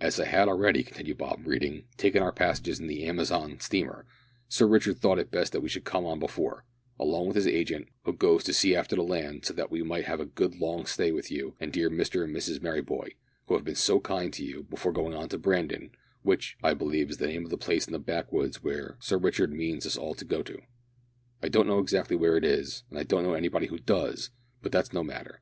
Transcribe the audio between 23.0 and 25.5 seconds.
I don't know anybody who does, but that's no matter.